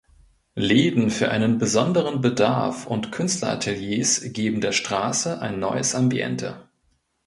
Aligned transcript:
Läden 0.55 1.11
für 1.11 1.29
einen 1.29 1.59
besonderen 1.59 2.21
Bedarf 2.21 2.87
und 2.87 3.11
Künstlerateliers 3.11 4.23
geben 4.33 4.59
der 4.59 4.71
Straße 4.71 5.39
ein 5.39 5.59
neues 5.59 5.93
Ambiente. 5.93 6.67